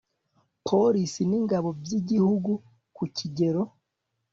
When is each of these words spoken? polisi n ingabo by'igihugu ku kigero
polisi 0.67 1.21
n 1.29 1.31
ingabo 1.39 1.69
by'igihugu 1.83 2.51
ku 2.95 3.03
kigero 3.17 3.61